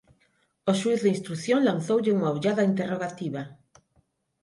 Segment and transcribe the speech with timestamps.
[0.69, 3.43] O xuíz de instrución lanzoulle unha ollada interrogativa.